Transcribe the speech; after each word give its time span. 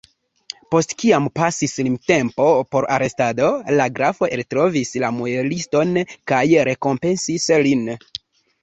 Post 0.75 0.95
kiam 1.01 1.27
pasis 1.39 1.75
limtempo 1.89 2.47
por 2.77 2.87
arestado, 2.97 3.51
la 3.81 3.87
grafo 4.01 4.31
eltrovis 4.39 4.95
la 5.05 5.15
mueliston 5.21 5.95
kaj 6.35 6.45
rekompensis 6.73 7.49
lin. 7.69 7.89